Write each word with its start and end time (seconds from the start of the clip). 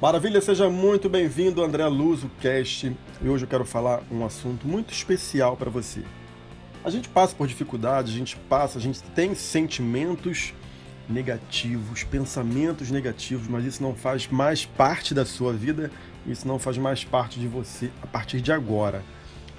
Maravilha, 0.00 0.40
seja 0.40 0.70
muito 0.70 1.10
bem-vindo, 1.10 1.62
André 1.62 1.86
Luzo 1.86 2.30
Cast. 2.40 2.90
E 3.20 3.28
hoje 3.28 3.44
eu 3.44 3.48
quero 3.48 3.66
falar 3.66 4.02
um 4.10 4.24
assunto 4.24 4.66
muito 4.66 4.94
especial 4.94 5.58
para 5.58 5.68
você. 5.68 6.02
A 6.82 6.88
gente 6.88 7.06
passa 7.06 7.36
por 7.36 7.46
dificuldades, 7.46 8.14
a 8.14 8.16
gente 8.16 8.34
passa, 8.34 8.78
a 8.78 8.80
gente 8.80 9.02
tem 9.14 9.34
sentimentos 9.34 10.54
negativos, 11.06 12.02
pensamentos 12.02 12.90
negativos, 12.90 13.46
mas 13.46 13.66
isso 13.66 13.82
não 13.82 13.94
faz 13.94 14.26
mais 14.26 14.64
parte 14.64 15.12
da 15.12 15.26
sua 15.26 15.52
vida, 15.52 15.90
isso 16.26 16.48
não 16.48 16.58
faz 16.58 16.78
mais 16.78 17.04
parte 17.04 17.38
de 17.38 17.46
você 17.46 17.90
a 18.02 18.06
partir 18.06 18.40
de 18.40 18.50
agora, 18.50 19.04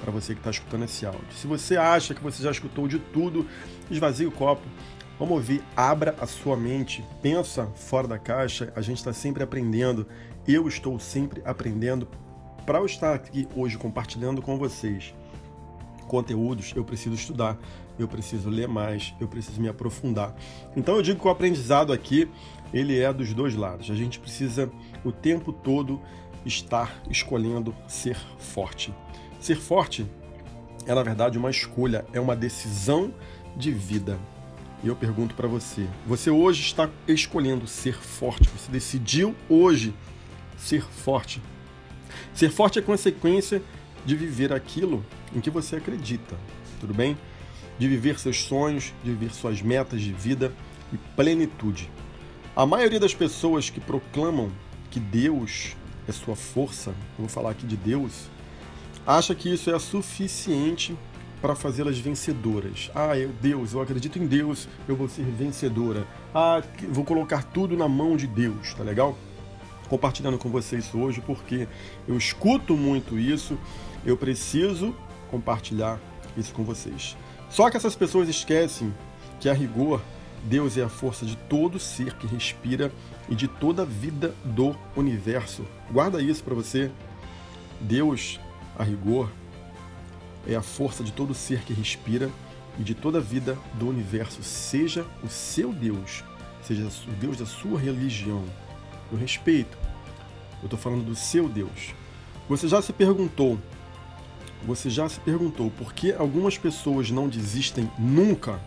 para 0.02 0.12
você 0.12 0.34
que 0.34 0.40
está 0.40 0.50
escutando 0.50 0.86
esse 0.86 1.06
áudio. 1.06 1.22
Se 1.36 1.46
você 1.46 1.78
acha 1.78 2.16
que 2.16 2.24
você 2.24 2.42
já 2.42 2.50
escutou 2.50 2.88
de 2.88 2.98
tudo, 2.98 3.46
esvazie 3.92 4.26
o 4.26 4.32
copo, 4.32 4.68
Vamos 5.22 5.36
ouvir, 5.36 5.64
abra 5.78 6.16
a 6.20 6.26
sua 6.26 6.58
mente, 6.58 7.06
pensa 7.22 7.68
fora 7.76 8.08
da 8.08 8.18
caixa, 8.18 8.74
a 8.76 8.82
gente 8.82 8.98
está 8.98 9.14
sempre 9.14 9.44
aprendendo, 9.44 10.08
eu 10.48 10.68
estou 10.68 11.00
sempre 11.00 11.42
aprendendo. 11.46 12.08
Para 12.66 12.80
eu 12.80 12.86
estar 12.86 13.14
aqui 13.14 13.48
hoje 13.56 13.78
compartilhando 13.78 14.42
com 14.42 14.58
vocês 14.58 15.14
conteúdos, 16.08 16.74
eu 16.76 16.84
preciso 16.84 17.16
estudar, 17.16 17.58
eu 17.98 18.08
preciso 18.08 18.50
ler 18.50 18.68
mais, 18.68 19.14
eu 19.20 19.28
preciso 19.28 19.62
me 19.62 19.70
aprofundar. 19.70 20.36
Então 20.76 20.96
eu 20.96 21.02
digo 21.02 21.20
que 21.20 21.28
o 21.28 21.32
aprendizado 21.32 21.94
aqui, 21.94 22.30
ele 22.74 23.00
é 23.00 23.12
dos 23.14 23.34
dois 23.34 23.56
lados. 23.56 23.90
A 23.90 23.96
gente 23.96 24.20
precisa 24.20 24.70
o 25.06 25.12
tempo 25.12 25.54
todo 25.54 26.02
estar 26.46 27.02
escolhendo 27.10 27.74
ser 27.88 28.18
forte. 28.38 28.94
Ser 29.40 29.56
forte 29.56 30.06
é 30.86 30.94
na 30.94 31.04
verdade 31.04 31.38
uma 31.38 31.50
escolha, 31.50 32.06
é 32.12 32.20
uma 32.20 32.36
decisão 32.36 33.14
de 33.56 33.72
vida. 33.72 34.20
E 34.84 34.88
eu 34.88 34.96
pergunto 34.96 35.36
para 35.36 35.48
você: 35.48 35.88
você 36.06 36.30
hoje 36.30 36.62
está 36.62 36.90
escolhendo 37.08 37.68
ser 37.68 37.96
forte? 37.96 38.50
Você 38.50 38.72
decidiu 38.72 39.36
hoje 39.50 39.94
ser 40.62 40.84
forte? 40.84 41.42
Ser 42.34 42.52
forte 42.52 42.80
é 42.80 42.82
consequência 42.82 43.62
de 44.06 44.16
viver 44.16 44.54
aquilo 44.54 45.04
em 45.36 45.40
que 45.40 45.50
você 45.50 45.78
acredita, 45.78 46.36
tudo 46.80 46.94
bem? 46.94 47.18
De 47.78 47.88
viver 47.88 48.20
seus 48.20 48.42
sonhos, 48.44 48.94
de 49.04 49.12
viver 49.12 49.34
suas 49.34 49.62
metas 49.62 50.02
de 50.02 50.14
vida 50.14 50.54
e 50.94 50.98
plenitude. 51.16 51.90
A 52.56 52.66
maioria 52.66 53.00
das 53.00 53.14
pessoas 53.14 53.70
que 53.70 53.80
proclamam 53.80 54.52
que 54.90 55.00
Deus 55.00 55.76
é 56.08 56.12
sua 56.12 56.36
força, 56.36 56.94
vou 57.18 57.28
falar 57.28 57.52
aqui 57.52 57.66
de 57.66 57.78
Deus, 57.78 58.30
acha 59.06 59.34
que 59.34 59.52
isso 59.52 59.74
é 59.74 59.80
suficiente 59.80 60.96
para 61.42 61.56
fazê-las 61.56 61.98
vencedoras. 61.98 62.92
Ah, 62.94 63.18
eu, 63.18 63.30
Deus, 63.42 63.74
eu 63.74 63.82
acredito 63.82 64.20
em 64.20 64.28
Deus, 64.28 64.68
eu 64.88 64.96
vou 64.96 65.10
ser 65.10 65.24
vencedora. 65.24 66.06
Ah, 66.34 66.62
vou 66.90 67.04
colocar 67.04 67.44
tudo 67.44 67.76
na 67.76 67.88
mão 67.88 68.16
de 68.16 68.28
Deus, 68.28 68.74
tá 68.76 68.84
legal? 68.84 69.18
Compartilhando 69.92 70.38
com 70.38 70.50
vocês 70.50 70.96
hoje 70.96 71.20
porque 71.20 71.68
eu 72.08 72.16
escuto 72.16 72.78
muito 72.78 73.20
isso, 73.20 73.58
eu 74.06 74.16
preciso 74.16 74.96
compartilhar 75.30 76.00
isso 76.38 76.54
com 76.54 76.64
vocês. 76.64 77.18
Só 77.50 77.70
que 77.70 77.76
essas 77.76 77.94
pessoas 77.94 78.30
esquecem 78.30 78.94
que 79.38 79.50
a 79.50 79.54
rigor 79.54 80.02
Deus 80.46 80.78
é 80.78 80.82
a 80.82 80.88
força 80.88 81.26
de 81.26 81.36
todo 81.36 81.78
ser 81.78 82.16
que 82.16 82.26
respira 82.26 82.90
e 83.28 83.36
de 83.36 83.50
toda 83.50 83.82
a 83.82 83.86
vida 83.86 84.34
do 84.46 84.74
universo. 84.96 85.66
Guarda 85.92 86.22
isso 86.22 86.42
para 86.42 86.56
você. 86.56 86.90
Deus, 87.82 88.40
a 88.80 88.86
rigor, 88.86 89.30
é 90.48 90.56
a 90.56 90.62
força 90.62 91.04
de 91.04 91.12
todo 91.12 91.34
ser 91.34 91.64
que 91.64 91.74
respira 91.74 92.30
e 92.80 92.84
de 92.84 92.96
toda 92.96 93.18
a 93.18 93.22
vida 93.22 93.58
do 93.74 93.90
universo, 93.90 94.42
seja 94.42 95.06
o 95.22 95.28
seu 95.28 95.74
Deus, 95.74 96.24
seja 96.64 96.88
o 96.88 97.12
Deus 97.20 97.36
da 97.36 97.46
sua 97.46 97.78
religião. 97.78 98.46
Eu 99.12 99.18
respeito. 99.18 99.78
Eu 100.62 100.66
estou 100.66 100.80
falando 100.80 101.04
do 101.04 101.16
seu 101.16 101.50
Deus. 101.50 101.94
Você 102.48 102.68
já 102.68 102.82
se 102.82 102.94
perguntou, 102.94 103.60
você 104.64 104.90
já 104.90 105.10
se 105.10 105.20
perguntou 105.20 105.72
por 105.72 105.94
que 105.94 106.14
algumas 106.14 106.58
pessoas 106.58 107.10
não 107.10 107.28
desistem 107.28 107.90
nunca? 107.98 108.60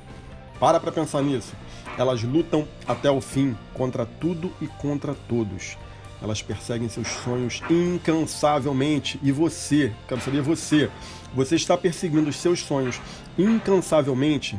Para 0.59 0.81
para 0.81 0.93
pensar 0.93 1.23
nisso. 1.23 1.55
Elas 1.97 2.23
lutam 2.23 2.67
até 2.87 3.11
o 3.11 3.21
fim 3.21 3.57
contra 3.73 4.05
tudo 4.05 4.53
e 4.61 4.67
contra 4.67 5.15
todos. 5.15 5.77
Elas 6.23 6.43
perseguem 6.43 6.89
seus 6.89 7.09
sonhos 7.09 7.61
incansavelmente. 7.71 9.21
E 9.23 9.31
você, 9.31 9.93
quero 10.09 10.21
saber 10.21 10.43
você, 10.43 10.91
você 11.35 11.57
está 11.57 11.77
perseguindo 11.77 12.31
os 12.31 12.37
seus 12.37 12.61
sonhos 12.61 13.01
incansavelmente? 13.39 14.59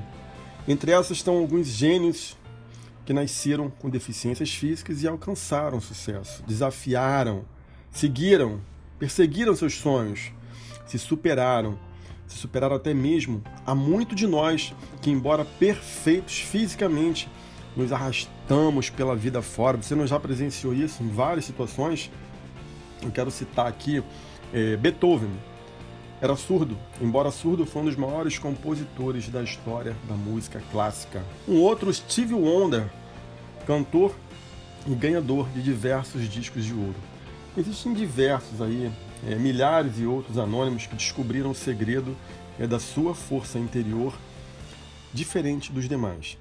Entre 0.68 0.92
essas 0.92 1.18
estão 1.18 1.38
alguns 1.38 1.68
gênios 1.68 2.38
que 3.06 3.14
nasceram 3.14 3.70
com 3.70 3.90
deficiências 3.90 4.52
físicas 4.54 5.04
e 5.04 5.08
alcançaram 5.08 5.80
sucesso, 5.80 6.44
desafiaram, 6.44 7.46
seguiram, 7.92 8.60
perseguiram 8.98 9.56
seus 9.56 9.76
sonhos, 9.76 10.32
se 10.86 10.98
superaram, 10.98 11.78
se 12.28 12.38
superaram 12.38 12.76
até 12.76 12.94
mesmo 12.94 13.44
a 13.66 13.76
muito 13.76 14.16
de 14.16 14.26
nós 14.26 14.74
que, 15.02 15.12
embora 15.12 15.46
perfeitos 15.46 16.40
fisicamente, 16.40 17.30
nos 17.76 17.92
arrastamos 17.92 18.90
pela 18.90 19.16
vida 19.16 19.42
fora. 19.42 19.78
Você 19.78 19.94
não 19.96 20.08
já 20.08 20.20
presenciou 20.20 20.74
isso 20.74 21.04
em 21.04 21.10
várias 21.10 21.46
situações? 21.46 22.12
Eu 23.04 23.12
quero 23.12 23.30
citar 23.30 23.68
aqui 23.68 24.04
é, 24.54 24.76
Beethoven. 24.78 25.32
Era 26.26 26.36
surdo, 26.36 26.76
embora 27.00 27.30
surdo, 27.30 27.68
foi 27.68 27.84
um 27.84 27.86
dos 27.86 27.96
maiores 27.96 28.40
compositores 28.40 29.30
da 29.30 29.44
história 29.44 29.96
da 30.10 30.16
música 30.16 30.60
clássica. 30.72 31.24
Um 31.48 31.62
outro, 31.62 31.94
Steve 31.94 32.34
Wonder, 32.34 32.90
cantor 33.68 34.12
e 34.88 34.96
ganhador 34.96 35.48
de 35.50 35.62
diversos 35.62 36.28
discos 36.28 36.66
de 36.66 36.74
ouro. 36.74 36.96
Existem 37.56 37.94
diversos 37.94 38.60
aí, 38.60 38.92
é, 39.28 39.36
milhares 39.36 40.00
e 40.00 40.08
outros 40.08 40.40
anônimos 40.40 40.88
que 40.88 40.96
descobriram 40.96 41.52
o 41.52 41.56
segredo 41.56 42.18
é, 42.60 42.66
da 42.66 42.80
sua 42.80 43.14
força 43.14 43.60
interior 43.60 44.12
diferente 45.14 45.72
dos 45.72 45.88
demais. 45.88 46.40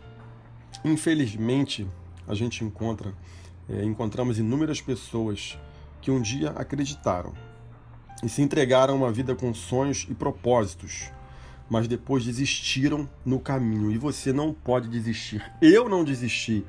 Infelizmente, 0.83 1.87
a 2.27 2.35
gente 2.35 2.65
encontra, 2.65 3.13
é, 3.69 3.85
encontramos 3.85 4.39
inúmeras 4.39 4.81
pessoas 4.81 5.59
que 6.01 6.11
um 6.11 6.23
dia 6.23 6.53
acreditaram 6.53 7.35
e 8.23 8.29
se 8.29 8.43
entregaram 8.43 8.95
a 8.95 8.97
uma 8.97 9.13
vida 9.13 9.35
com 9.35 9.53
sonhos 9.53 10.07
e 10.09 10.15
propósitos, 10.15 11.11
mas 11.69 11.89
depois 11.89 12.25
desistiram 12.25 13.09
no 13.25 13.41
caminho. 13.41 13.91
E 13.91 13.99
você 13.99 14.33
não 14.33 14.53
pode 14.53 14.89
desistir. 14.89 15.43
Eu 15.61 15.89
não 15.89 16.05
desisti. 16.05 16.65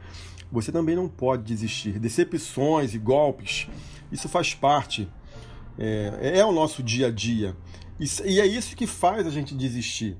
Você 0.52 0.72
também 0.72 0.96
não 0.96 1.08
pode 1.08 1.44
desistir. 1.44 2.00
Decepções 2.00 2.94
e 2.94 2.98
golpes, 2.98 3.68
isso 4.12 4.30
faz 4.30 4.54
parte. 4.54 5.10
É, 5.78 6.40
é 6.40 6.46
o 6.46 6.52
nosso 6.52 6.82
dia 6.82 7.08
a 7.08 7.12
dia. 7.12 7.56
E 8.00 8.40
é 8.40 8.46
isso 8.46 8.76
que 8.76 8.88
faz 8.88 9.26
a 9.26 9.30
gente 9.30 9.56
desistir. 9.56 10.18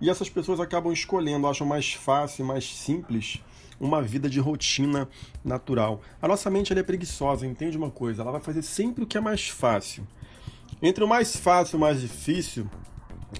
E 0.00 0.10
essas 0.10 0.28
pessoas 0.28 0.60
acabam 0.60 0.92
escolhendo, 0.92 1.46
acham 1.46 1.66
mais 1.66 1.92
fácil, 1.94 2.44
mais 2.44 2.76
simples, 2.76 3.42
uma 3.80 4.02
vida 4.02 4.28
de 4.28 4.38
rotina 4.38 5.08
natural. 5.44 6.02
A 6.20 6.28
nossa 6.28 6.50
mente 6.50 6.72
é 6.72 6.82
preguiçosa, 6.82 7.46
entende 7.46 7.76
uma 7.76 7.90
coisa? 7.90 8.22
Ela 8.22 8.32
vai 8.32 8.40
fazer 8.40 8.62
sempre 8.62 9.04
o 9.04 9.06
que 9.06 9.16
é 9.16 9.20
mais 9.20 9.48
fácil. 9.48 10.06
Entre 10.82 11.02
o 11.02 11.08
mais 11.08 11.36
fácil 11.36 11.76
e 11.76 11.78
o 11.78 11.80
mais 11.80 12.00
difícil, 12.00 12.68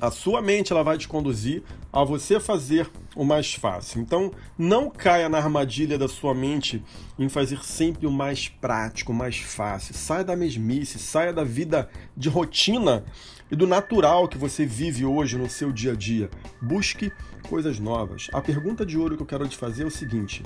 a 0.01 0.11
sua 0.11 0.41
mente 0.41 0.73
ela 0.73 0.83
vai 0.83 0.97
te 0.97 1.07
conduzir 1.07 1.63
a 1.93 2.03
você 2.03 2.41
fazer 2.41 2.91
o 3.15 3.25
mais 3.25 3.55
fácil. 3.55 4.01
Então, 4.01 4.31
não 4.59 4.91
caia 4.91 5.29
na 5.29 5.39
armadilha 5.39 5.99
da 5.99 6.09
sua 6.09 6.35
mente 6.35 6.83
em 7.19 7.29
fazer 7.29 7.63
sempre 7.63 8.07
o 8.07 8.11
mais 8.11 8.49
prático, 8.49 9.13
o 9.13 9.15
mais 9.15 9.37
fácil. 9.39 9.95
Saia 9.95 10.25
da 10.25 10.37
mesmice, 10.37 10.99
saia 10.99 11.33
da 11.33 11.45
vida 11.45 11.89
de 12.17 12.29
rotina 12.29 13.05
e 13.51 13.57
do 13.57 13.67
natural 13.67 14.29
que 14.29 14.39
você 14.39 14.67
vive 14.67 15.05
hoje 15.05 15.39
no 15.39 15.49
seu 15.49 15.73
dia 15.73 15.93
a 15.93 15.97
dia. 15.97 16.31
Busque 16.61 17.13
coisas 17.49 17.79
novas. 17.79 18.29
A 18.33 18.41
pergunta 18.41 18.85
de 18.85 18.99
ouro 18.99 19.17
que 19.17 19.23
eu 19.23 19.27
quero 19.27 19.49
te 19.49 19.57
fazer 19.57 19.85
é 19.85 19.87
o 19.87 19.91
seguinte: 19.91 20.43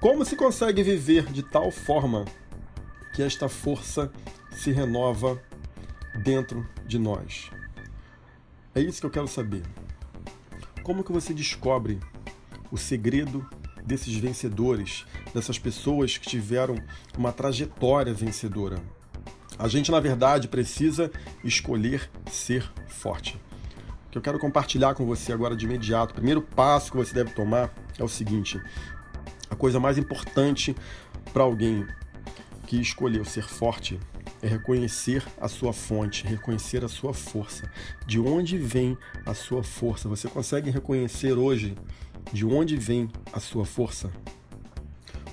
como 0.00 0.24
se 0.24 0.36
consegue 0.36 0.82
viver 0.82 1.24
de 1.32 1.42
tal 1.42 1.70
forma 1.70 2.24
que 3.14 3.22
esta 3.22 3.48
força 3.48 4.12
se 4.52 4.70
renova 4.70 5.40
dentro 6.18 6.66
de 6.86 6.98
nós? 6.98 7.50
É 8.74 8.80
isso 8.80 9.00
que 9.00 9.06
eu 9.06 9.10
quero 9.10 9.28
saber. 9.28 9.62
Como 10.82 11.04
que 11.04 11.12
você 11.12 11.32
descobre 11.32 11.98
o 12.70 12.76
segredo 12.76 13.48
desses 13.84 14.14
vencedores, 14.14 15.06
dessas 15.34 15.58
pessoas 15.58 16.18
que 16.18 16.28
tiveram 16.28 16.76
uma 17.16 17.32
trajetória 17.32 18.12
vencedora? 18.12 18.82
A 19.58 19.66
gente, 19.66 19.90
na 19.90 19.98
verdade, 19.98 20.46
precisa 20.46 21.10
escolher 21.42 22.08
ser 22.30 22.70
forte. 22.86 23.40
O 24.06 24.10
que 24.10 24.18
eu 24.18 24.22
quero 24.22 24.38
compartilhar 24.38 24.94
com 24.94 25.04
você 25.04 25.32
agora 25.32 25.56
de 25.56 25.66
imediato, 25.66 26.12
o 26.12 26.14
primeiro 26.14 26.40
passo 26.40 26.90
que 26.90 26.96
você 26.96 27.12
deve 27.12 27.32
tomar 27.32 27.72
é 27.98 28.04
o 28.04 28.08
seguinte: 28.08 28.60
a 29.50 29.56
coisa 29.56 29.80
mais 29.80 29.98
importante 29.98 30.74
para 31.32 31.42
alguém 31.42 31.86
que 32.66 32.80
escolheu 32.80 33.24
ser 33.24 33.44
forte 33.44 33.98
é 34.42 34.46
reconhecer 34.46 35.24
a 35.40 35.48
sua 35.48 35.72
fonte, 35.72 36.26
reconhecer 36.26 36.84
a 36.84 36.88
sua 36.88 37.12
força. 37.12 37.70
De 38.06 38.20
onde 38.20 38.56
vem 38.56 38.96
a 39.26 39.34
sua 39.34 39.62
força? 39.62 40.08
Você 40.08 40.28
consegue 40.28 40.70
reconhecer 40.70 41.32
hoje 41.32 41.74
de 42.32 42.44
onde 42.44 42.76
vem 42.76 43.10
a 43.32 43.40
sua 43.40 43.64
força? 43.64 44.10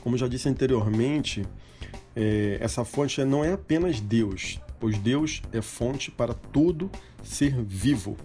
Como 0.01 0.17
já 0.17 0.27
disse 0.27 0.47
anteriormente, 0.49 1.45
é, 2.15 2.57
essa 2.61 2.85
fonte 2.85 3.23
não 3.23 3.43
é 3.43 3.53
apenas 3.53 3.99
Deus, 3.99 4.59
pois 4.79 4.97
Deus 4.97 5.41
é 5.51 5.61
fonte 5.61 6.11
para 6.11 6.33
todo 6.33 6.89
ser 7.23 7.61
vivo. 7.63 8.15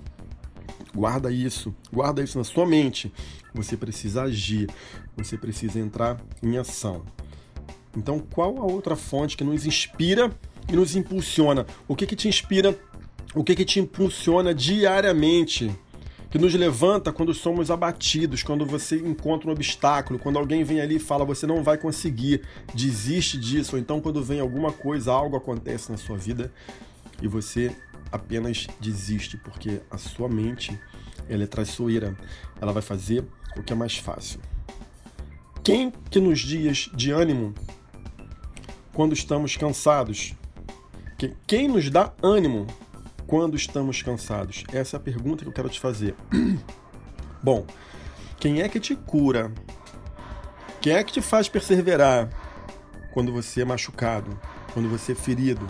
Guarda 0.95 1.31
isso, 1.31 1.75
guarda 1.93 2.23
isso 2.23 2.37
na 2.37 2.45
sua 2.45 2.67
mente. 2.67 3.13
Você 3.55 3.77
precisa 3.77 4.23
agir, 4.23 4.69
você 5.17 5.37
precisa 5.37 5.79
entrar 5.79 6.21
em 6.43 6.59
ação. 6.59 7.05
Então, 7.97 8.21
qual 8.21 8.59
a 8.59 8.65
outra 8.65 8.95
fonte 8.95 9.37
que 9.37 9.45
nos 9.45 9.67
inspira 9.67 10.33
e 10.71 10.77
nos 10.77 10.95
impulsiona? 10.95 11.67
O 11.89 11.97
que, 11.97 12.07
que 12.07 12.17
te 12.17 12.29
inspira? 12.29 12.79
O 13.35 13.43
que, 13.43 13.55
que 13.55 13.65
te 13.65 13.81
impulsiona 13.81 14.55
diariamente? 14.55 15.71
Que 16.31 16.39
nos 16.39 16.55
levanta 16.55 17.13
quando 17.13 17.35
somos 17.35 17.71
abatidos, 17.71 18.43
quando 18.43 18.65
você 18.65 18.97
encontra 18.97 19.49
um 19.49 19.53
obstáculo, 19.53 20.19
quando 20.19 20.39
alguém 20.39 20.63
vem 20.63 20.81
ali 20.81 20.97
e 20.97 21.01
fala 21.01 21.25
você 21.25 21.45
não 21.45 21.63
vai 21.63 21.77
conseguir, 21.77 22.43
desiste 22.73 23.37
disso, 23.37 23.75
ou 23.75 23.83
então 23.83 24.01
quando 24.01 24.23
vem 24.23 24.39
alguma 24.39 24.71
coisa, 24.71 25.13
algo 25.13 25.37
acontece 25.37 25.91
na 25.91 25.99
sua 25.99 26.17
vida 26.17 26.53
e 27.21 27.27
você 27.27 27.75
apenas 28.13 28.69
desiste, 28.81 29.37
porque 29.37 29.81
a 29.91 29.99
sua 29.99 30.29
mente 30.29 30.79
ela 31.29 31.43
é 31.43 31.47
traiçoeira, 31.47 32.17
ela 32.61 32.73
vai 32.73 32.83
fazer 32.83 33.25
o 33.57 33.63
que 33.63 33.73
é 33.73 33.77
mais 33.77 33.97
fácil. 33.97 34.41
Quem 35.65 35.93
que 36.11 36.21
nos 36.21 36.39
dias 36.41 36.89
de 36.95 37.11
ânimo, 37.11 37.55
quando 38.93 39.15
estamos 39.15 39.57
cansados, 39.57 40.35
quem 41.29 41.69
nos 41.69 41.91
dá 41.91 42.13
ânimo 42.23 42.67
quando 43.27 43.57
estamos 43.57 44.03
cansados? 44.03 44.65
Essa 44.73 44.97
é 44.97 44.99
a 44.99 45.01
pergunta 45.01 45.45
que 45.45 45.49
eu 45.49 45.55
quero 45.55 45.69
te 45.69 45.79
fazer. 45.79 46.15
Bom, 47.43 47.67
quem 48.39 48.63
é 48.63 48.69
que 48.69 48.81
te 48.81 48.95
cura? 48.95 49.53
Quem 50.81 50.95
é 50.95 51.05
que 51.05 51.13
te 51.13 51.21
faz 51.21 51.49
perseverar 51.49 52.29
quando 53.13 53.33
você 53.33 53.63
é 53.63 53.65
machucado, 53.65 54.39
quando 54.73 54.89
você 54.89 55.13
é 55.13 55.15
ferido? 55.15 55.67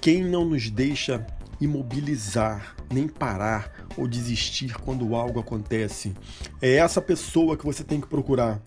Quem 0.00 0.24
não 0.24 0.44
nos 0.44 0.68
deixa 0.68 1.24
imobilizar, 1.60 2.74
nem 2.92 3.06
parar 3.06 3.86
ou 3.96 4.08
desistir 4.08 4.74
quando 4.78 5.14
algo 5.14 5.38
acontece. 5.38 6.12
É 6.60 6.76
essa 6.76 7.00
pessoa 7.00 7.56
que 7.56 7.64
você 7.64 7.84
tem 7.84 8.00
que 8.00 8.08
procurar. 8.08 8.60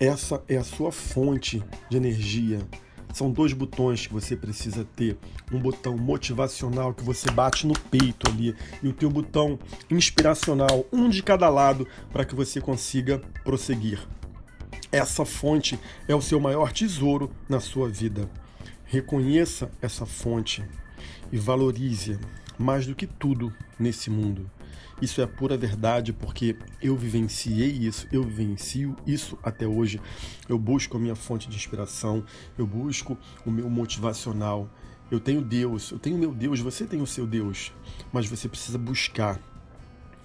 Essa 0.00 0.42
é 0.48 0.56
a 0.56 0.64
sua 0.64 0.90
fonte 0.90 1.62
de 1.90 1.96
energia. 1.96 2.60
São 3.14 3.30
dois 3.30 3.52
botões 3.52 4.08
que 4.08 4.12
você 4.12 4.36
precisa 4.36 4.84
ter. 4.96 5.16
Um 5.52 5.60
botão 5.60 5.96
motivacional 5.96 6.92
que 6.92 7.04
você 7.04 7.30
bate 7.30 7.64
no 7.64 7.78
peito 7.78 8.28
ali 8.28 8.56
e 8.82 8.88
o 8.88 8.92
teu 8.92 9.08
botão 9.08 9.56
inspiracional, 9.88 10.84
um 10.92 11.08
de 11.08 11.22
cada 11.22 11.48
lado, 11.48 11.86
para 12.12 12.24
que 12.24 12.34
você 12.34 12.60
consiga 12.60 13.22
prosseguir. 13.44 14.04
Essa 14.90 15.24
fonte 15.24 15.78
é 16.08 16.14
o 16.14 16.20
seu 16.20 16.40
maior 16.40 16.72
tesouro 16.72 17.30
na 17.48 17.60
sua 17.60 17.88
vida. 17.88 18.28
Reconheça 18.84 19.70
essa 19.80 20.04
fonte 20.04 20.64
e 21.30 21.38
valorize 21.38 22.18
mais 22.58 22.84
do 22.84 22.96
que 22.96 23.06
tudo 23.06 23.54
nesse 23.78 24.10
mundo. 24.10 24.50
Isso 25.04 25.20
é 25.20 25.26
pura 25.26 25.54
verdade 25.54 26.14
porque 26.14 26.56
eu 26.80 26.96
vivenciei 26.96 27.68
isso, 27.68 28.08
eu 28.10 28.22
vivencio 28.22 28.96
isso 29.06 29.38
até 29.42 29.66
hoje. 29.66 30.00
Eu 30.48 30.58
busco 30.58 30.96
a 30.96 31.00
minha 31.00 31.14
fonte 31.14 31.46
de 31.46 31.54
inspiração, 31.54 32.24
eu 32.56 32.66
busco 32.66 33.18
o 33.44 33.50
meu 33.50 33.68
motivacional. 33.68 34.66
Eu 35.10 35.20
tenho 35.20 35.42
Deus, 35.42 35.90
eu 35.90 35.98
tenho 35.98 36.16
meu 36.16 36.32
Deus, 36.32 36.58
você 36.58 36.86
tem 36.86 37.02
o 37.02 37.06
seu 37.06 37.26
Deus, 37.26 37.70
mas 38.10 38.26
você 38.26 38.48
precisa 38.48 38.78
buscar 38.78 39.38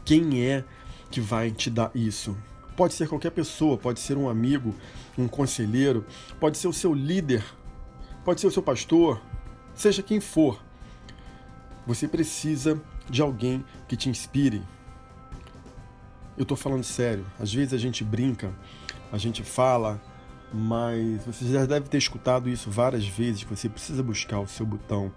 quem 0.05 0.45
é 0.45 0.63
que 1.11 1.19
vai 1.19 1.51
te 1.51 1.69
dar 1.69 1.91
isso. 1.93 2.37
Pode 2.77 2.93
ser 2.93 3.09
qualquer 3.09 3.31
pessoa, 3.31 3.77
pode 3.77 3.99
ser 3.99 4.15
um 4.15 4.29
amigo, 4.29 4.73
um 5.17 5.27
conselheiro, 5.27 6.05
pode 6.39 6.57
ser 6.57 6.69
o 6.69 6.73
seu 6.73 6.93
líder, 6.93 7.43
pode 8.23 8.39
ser 8.39 8.47
o 8.47 8.51
seu 8.51 8.63
pastor, 8.63 9.21
seja 9.75 10.01
quem 10.01 10.21
for. 10.21 10.69
Você 11.89 12.07
precisa 12.07 12.80
de 13.09 13.19
alguém 13.19 13.65
que 13.88 13.97
te 13.97 14.09
inspire. 14.09 14.62
Eu 16.38 16.44
estou 16.44 16.56
falando 16.56 16.83
sério. 16.83 17.25
Às 17.39 17.51
vezes 17.51 17.74
a 17.74 17.80
gente 17.80 18.03
brinca, 18.03 18.53
a 19.12 19.18
gente 19.18 19.41
fala, 19.41 20.00
mas 20.53 21.25
você 21.25 21.45
já 21.51 21.65
deve 21.65 21.89
ter 21.89 21.97
escutado 21.97 22.47
isso 22.47 22.69
várias 22.69 23.07
vezes. 23.07 23.41
Você 23.41 23.68
precisa 23.68 24.03
buscar 24.03 24.39
o 24.39 24.47
seu 24.47 24.68
botão, 24.68 25.12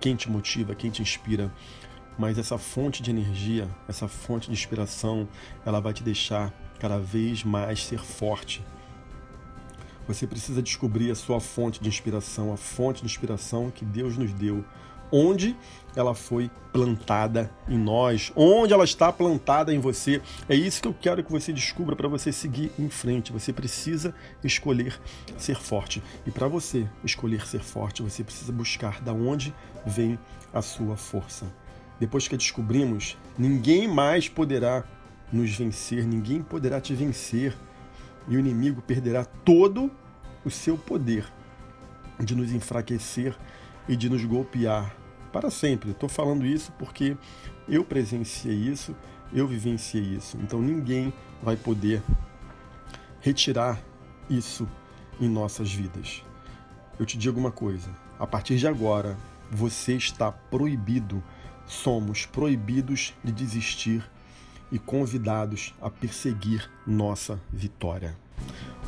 quem 0.00 0.14
te 0.16 0.30
motiva, 0.30 0.74
quem 0.74 0.90
te 0.90 1.00
inspira. 1.00 1.50
Mas 2.18 2.36
essa 2.36 2.58
fonte 2.58 3.02
de 3.02 3.10
energia, 3.10 3.66
essa 3.88 4.06
fonte 4.06 4.48
de 4.48 4.52
inspiração, 4.52 5.26
ela 5.64 5.80
vai 5.80 5.94
te 5.94 6.02
deixar 6.02 6.52
cada 6.78 6.98
vez 6.98 7.42
mais 7.42 7.86
ser 7.86 8.00
forte. 8.00 8.62
Você 10.06 10.26
precisa 10.26 10.60
descobrir 10.60 11.10
a 11.10 11.14
sua 11.14 11.40
fonte 11.40 11.80
de 11.80 11.88
inspiração, 11.88 12.52
a 12.52 12.56
fonte 12.58 13.00
de 13.00 13.06
inspiração 13.06 13.70
que 13.70 13.86
Deus 13.86 14.18
nos 14.18 14.30
deu 14.34 14.62
onde 15.10 15.56
ela 15.96 16.14
foi 16.14 16.50
plantada 16.72 17.50
em 17.68 17.76
nós, 17.76 18.30
onde 18.36 18.72
ela 18.72 18.84
está 18.84 19.12
plantada 19.12 19.74
em 19.74 19.80
você. 19.80 20.22
É 20.48 20.54
isso 20.54 20.80
que 20.80 20.88
eu 20.88 20.94
quero 20.94 21.24
que 21.24 21.32
você 21.32 21.52
descubra 21.52 21.96
para 21.96 22.08
você 22.08 22.30
seguir 22.30 22.70
em 22.78 22.88
frente. 22.88 23.32
Você 23.32 23.52
precisa 23.52 24.14
escolher 24.44 25.00
ser 25.36 25.56
forte. 25.56 26.02
E 26.26 26.30
para 26.30 26.46
você 26.46 26.86
escolher 27.02 27.46
ser 27.46 27.60
forte, 27.60 28.02
você 28.02 28.22
precisa 28.22 28.52
buscar 28.52 29.00
da 29.00 29.12
onde 29.12 29.52
vem 29.84 30.18
a 30.52 30.62
sua 30.62 30.96
força. 30.96 31.46
Depois 31.98 32.28
que 32.28 32.34
a 32.34 32.38
descobrimos, 32.38 33.16
ninguém 33.36 33.88
mais 33.88 34.28
poderá 34.28 34.84
nos 35.32 35.50
vencer, 35.56 36.06
ninguém 36.06 36.42
poderá 36.42 36.80
te 36.80 36.94
vencer. 36.94 37.56
E 38.28 38.36
o 38.36 38.38
inimigo 38.38 38.82
perderá 38.82 39.24
todo 39.24 39.90
o 40.44 40.50
seu 40.50 40.76
poder 40.76 41.24
de 42.20 42.34
nos 42.34 42.52
enfraquecer 42.52 43.34
e 43.88 43.96
de 43.96 44.08
nos 44.08 44.24
golpear 44.24 44.97
para 45.28 45.50
sempre. 45.50 45.90
Estou 45.90 46.08
falando 46.08 46.44
isso 46.46 46.72
porque 46.72 47.16
eu 47.68 47.84
presenciei 47.84 48.54
isso, 48.54 48.94
eu 49.32 49.46
vivenciei 49.46 50.02
isso. 50.02 50.36
Então 50.42 50.60
ninguém 50.60 51.12
vai 51.42 51.56
poder 51.56 52.02
retirar 53.20 53.80
isso 54.28 54.68
em 55.20 55.28
nossas 55.28 55.72
vidas. 55.72 56.22
Eu 56.98 57.06
te 57.06 57.16
digo 57.16 57.38
uma 57.38 57.52
coisa: 57.52 57.90
a 58.18 58.26
partir 58.26 58.56
de 58.56 58.66
agora, 58.66 59.16
você 59.50 59.94
está 59.94 60.30
proibido, 60.30 61.22
somos 61.66 62.26
proibidos 62.26 63.14
de 63.22 63.32
desistir 63.32 64.02
e 64.70 64.78
convidados 64.78 65.74
a 65.80 65.88
perseguir 65.88 66.70
nossa 66.86 67.40
vitória. 67.50 68.16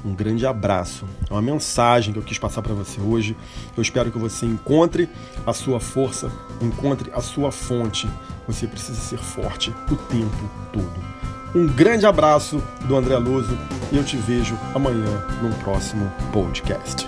Um 0.04 0.14
grande 0.14 0.46
abraço. 0.46 1.04
É 1.28 1.32
uma 1.32 1.42
mensagem 1.42 2.12
que 2.12 2.18
eu 2.18 2.22
quis 2.22 2.38
passar 2.38 2.62
para 2.62 2.74
você 2.74 3.00
hoje. 3.00 3.36
Eu 3.76 3.82
espero 3.82 4.10
que 4.10 4.18
você 4.18 4.46
encontre 4.46 5.08
a 5.46 5.52
sua 5.52 5.78
força, 5.78 6.30
encontre 6.60 7.10
a 7.12 7.20
sua 7.20 7.52
fonte. 7.52 8.08
Você 8.46 8.66
precisa 8.66 9.00
ser 9.00 9.18
forte 9.18 9.72
o 9.90 9.96
tempo 9.96 10.50
todo. 10.72 11.10
Um 11.54 11.66
grande 11.66 12.06
abraço 12.06 12.62
do 12.86 12.96
André 12.96 13.16
Luso 13.16 13.58
e 13.90 13.96
eu 13.96 14.04
te 14.04 14.16
vejo 14.16 14.56
amanhã 14.74 15.26
num 15.42 15.52
próximo 15.64 16.10
podcast. 16.32 17.06